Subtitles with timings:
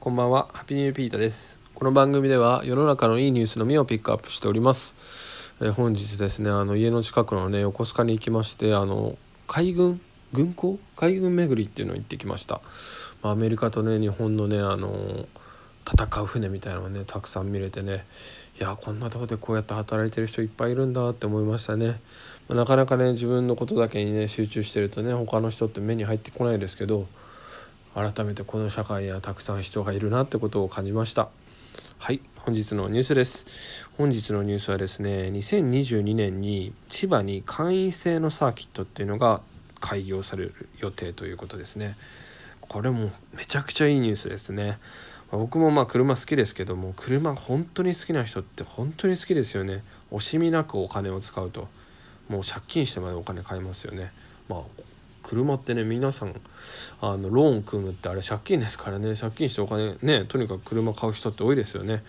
[0.00, 1.58] こんばんは、ハッピーニューピータです。
[1.74, 4.94] この番組では世の中のいいニュースのみをピックアップしております。
[5.60, 10.00] えー本日ですね、あの家の近くのね横須賀に行きまして、あの海軍？
[10.32, 10.78] 軍港？
[10.96, 12.60] 海軍巡りっていうのを行ってきました。
[13.22, 15.26] まあ、アメリカとね日本のねあの
[15.84, 18.06] 戦う船みたいなのをねたくさん見れてね、
[18.60, 22.00] いやこんなとこでこうやって働いてる人いっぱいいるんだって思いましたね。
[22.48, 27.08] まあなかなかね自分のことだけにね集中してるとね他の人って目に入ってこないですけど。
[27.94, 31.28] 改めてこの社会にはたくさん人がいるなってことを感じました。
[31.98, 33.46] はい本日のニュースです。
[33.96, 39.42] 本日のニュースはですね2022年に千葉に会員制のサーキットっていうのが
[39.80, 41.96] 開業される予定ということですね。
[42.60, 44.78] これもめちゃくちゃいいニュースですね。
[45.30, 49.82] ま僕もまあ車好きですけども車本当に好きな人って本当に好きですよね。
[50.10, 51.68] 惜しみなくお金を使うと。
[52.28, 54.12] もう借金してまでお金買いますよね。
[54.48, 54.60] まあ
[55.28, 56.40] 車ってね皆さん
[57.00, 62.02] あのローン組むってあれ借金ですからね借金してお金ねとにかく車買う人って多いですよね。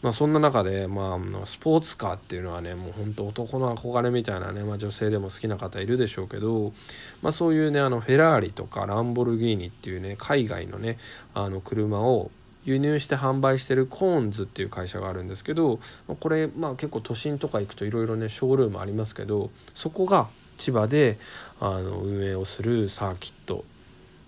[0.00, 6.72] まあ、そんな中で、まあ、スポーツカーっていうのはねもう本当男の憧れみたいなね、まあ、女性でも好きな方いるでしょうけど、
[7.20, 10.98] まあ、そういうねあのフェラーリとかランボルギーニっていうね海外のね
[11.34, 12.30] あの車を
[12.64, 15.80] 輸入して販売してるコーンズっていう会社があるんですけど
[16.20, 20.28] これ、まあ、結構都心とか行くといろいろねショールームありますけどそこが
[20.58, 21.18] 千葉で
[21.60, 23.64] あの運営をするサーキット。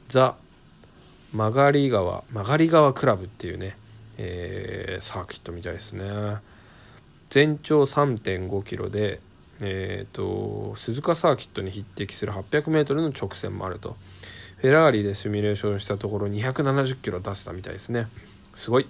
[0.08, 0.36] ザ・
[1.32, 3.76] 曲がり川曲がり川クラブっていうね、
[4.16, 6.04] えーサーキットみたいですね。
[7.28, 9.20] 全長3 5キロで、
[9.62, 13.96] えー、と鈴鹿サーキットに匹敵する 800m の直線もあると。
[14.58, 18.08] フェラーリでシミュレーションしたところ270キロ出したみたいですね。
[18.54, 18.86] すごい。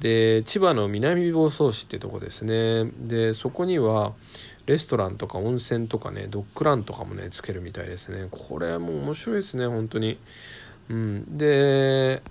[0.00, 2.90] で千葉の南房総市ってとこですね。
[2.98, 4.12] でそこには
[4.66, 8.28] レストランとか温泉とかねドッグランとかもねつけるみたいですね。
[8.30, 10.18] これも面白いですね本当に。
[10.88, 11.38] うん。
[11.38, 12.22] で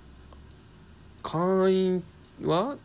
[1.22, 2.02] 会員
[2.42, 2.76] は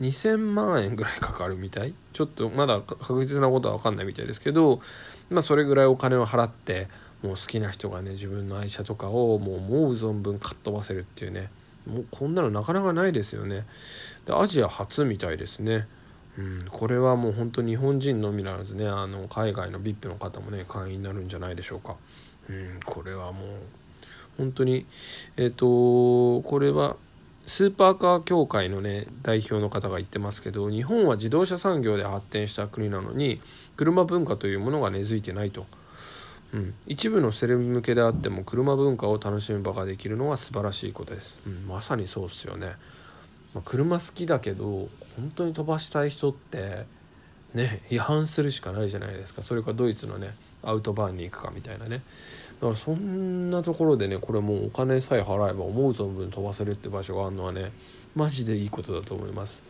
[0.00, 1.94] 2000万円ぐらいかかるみたい。
[2.12, 4.80] ちょっとまだ確実なことは分かんないみたいですけど
[5.30, 6.86] まあそれぐらいお金を払って
[7.22, 11.50] もう好きな人がね自分の愛車とかをもう思う存分かっ飛ばせるっていうね。
[11.86, 13.66] もうこんなのなかなかないですよね。
[14.26, 15.86] でアジア初みたいですね。
[16.36, 21.96] うん、これはもう本当日本人のみならずねあの海外の VIP の方もね会員になるんじゃないでしょうか、
[22.48, 23.48] うん、これはもう
[24.36, 24.84] 本当に
[25.36, 26.96] えっ、とこれは
[27.46, 33.40] スーパーカー協会のね代表の方が言ってますけど日本は自動車産業で発展した国なのに
[33.76, 35.66] 車文化というものが根付いてないと、
[36.54, 42.76] うん、一部のセレブ向けであっても車文化を楽しむ場ができるのは素晴らしいことです、うん、まさにそうですよね。
[43.54, 46.86] まあ、車好きだけど本当に飛ばしたい人って
[47.54, 49.42] ね違反するしかないじゃないですか。
[49.42, 52.02] それかドイツのねアウトバーンに行くかみたいなね。
[52.60, 57.72] だからそんなところでねこれもうお金さえ払えば思う存分飛ばせるって場所があるのはね
[58.14, 59.62] マジでいいことだと思います。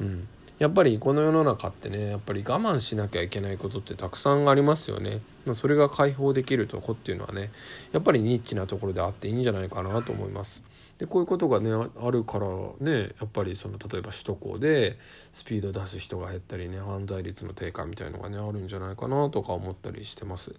[0.00, 0.28] うん。
[0.62, 5.20] やっぱりこの世の中ってねやっぱり我慢しなきゃいけないことってたくさんありますよね。
[5.44, 7.50] まそれが解放できるとこっていうのはね
[7.90, 10.62] やっぱりニッチなところであっていいんじゃないかなと思います。
[10.98, 12.46] でこういうことがねあるから
[12.78, 14.98] ねやっぱりその例えば首都高で
[15.32, 20.54] スピード出す人が減ったりね犯罪率の低下みたいのがねあるんじゃないかなとか思ったりしてます。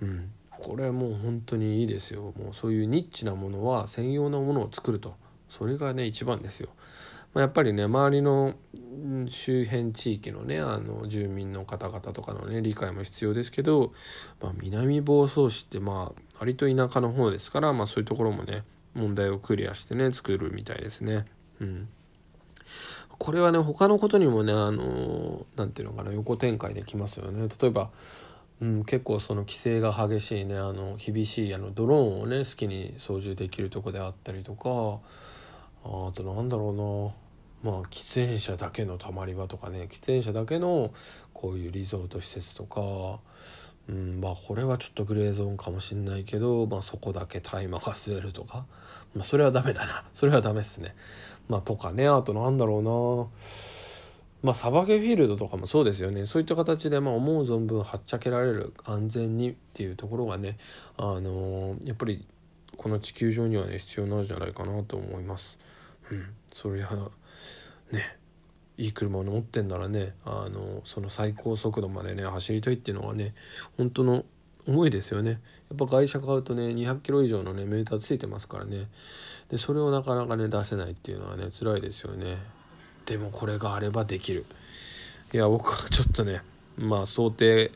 [0.00, 0.30] うん。
[0.52, 2.32] これもう本当にいいですよ。
[2.38, 5.14] もうそういうニッチなものは専用のものを作ると。
[5.50, 6.70] それがね一番ですよ。
[7.34, 8.54] まやっぱりね周りの
[9.28, 13.92] 周辺地域のねあの住民の方々とかのね理解も必要ですけど、
[14.40, 21.26] まあ、南房総市ってまあ割と田舎の方ですから、まあ、そういうところもね問題をクリアしてね作るみたいですね。
[21.60, 21.88] うん。
[23.18, 27.48] これはね他のことにもねあのなんていうのかな横展開できますよね。
[27.60, 27.90] 例えば、
[28.60, 35.00] うん、結構その規制が激しいねあの厳しいあのドローンをね好きに操縦できるとこであったりとか
[35.84, 37.23] あとなんだろうな。
[37.64, 40.92] まあ喫煙者だけのたまり場とかね喫煙者だけの
[41.32, 43.20] こういうリゾート施設とか、
[43.88, 48.66] うん、まあこれはちょっとグレーゾーンかもしんないけど、まあ、そこだけ大麻が吸えるとか、
[49.14, 50.94] まあ、それはダメだな それはダメっすね。
[51.48, 53.28] まあ、とかねあとなんだろうな
[54.42, 60.58] まあサバゲフィールドとかもそうですよねそういった形でまあ思う存分はっちゃけられる安全にっていうところがね
[60.96, 62.26] あのーやっぱり
[62.76, 65.58] この地球上にはね必要なんじゃないかなと思います。
[66.10, 66.88] うん、そりゃ
[67.92, 68.16] ね
[68.76, 73.34] いい車を持ってんならねあのその最高速度までね走りたいっていうのはね
[73.76, 74.24] 本当の
[74.66, 75.30] 思いですよね。
[75.30, 75.36] や
[75.74, 78.88] っぱ外車買うとね200キロ以上のねメーターついてますからね。
[79.50, 82.38] でそれをなかなかね出せないっていうのはね辛いですよね。
[83.06, 84.46] でもこれがあればできる。
[85.32, 86.40] いや僕はちょっとね
[86.78, 87.72] まあ想定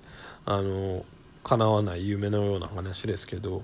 [0.46, 1.04] あの
[1.44, 3.62] 叶わない夢のような話ですけど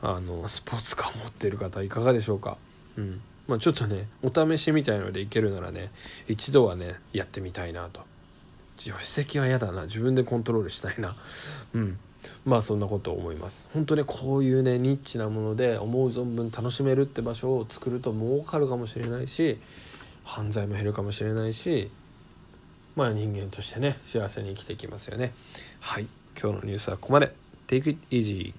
[0.00, 2.56] あのスポーツカー持ってる方いかがでしょうか？
[2.96, 3.20] うん。
[3.46, 5.90] まあ、ちょっとねお試しみたいのでいけるならね
[6.28, 8.00] 一度はねやってみたいなと。
[8.76, 9.82] 助手席は嫌だな。
[9.82, 11.14] 自分でコントロールしたいな。
[11.74, 11.98] うん。
[12.44, 13.68] まあそんなことを思います。
[13.72, 19.58] 本当ねこういうねニッチなもので思う存分楽しめるって場所を作ると儲かるかもしれないし
[20.24, 21.90] 犯罪も減るかもしれないし
[22.96, 25.32] まあ人間としてね幸せに生きていきますよね。
[25.80, 26.06] はい。
[26.40, 27.34] 今日のニュースはここまで。
[27.66, 28.52] Take it easy